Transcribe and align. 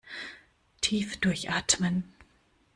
Tief 0.81 1.17
durchatmen! 1.21 2.11